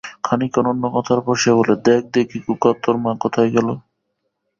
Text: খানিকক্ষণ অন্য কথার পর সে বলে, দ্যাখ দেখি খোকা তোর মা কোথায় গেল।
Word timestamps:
খানিকক্ষণ 0.25 0.65
অন্য 0.71 0.83
কথার 0.95 1.19
পর 1.25 1.35
সে 1.43 1.51
বলে, 1.57 1.73
দ্যাখ 1.85 2.03
দেখি 2.15 2.37
খোকা 2.45 2.71
তোর 2.83 2.95
মা 3.03 3.11
কোথায় 3.23 3.49
গেল। 3.55 3.67